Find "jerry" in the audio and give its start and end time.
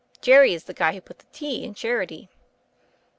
0.19-0.55